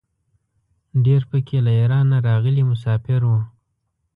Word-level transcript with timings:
ډېر 1.05 1.21
په 1.29 1.37
کې 1.47 1.57
له 1.65 1.71
ایران 1.79 2.05
نه 2.11 2.17
راغلي 2.27 2.63
مساپر 2.69 3.19
وو. 3.29 3.39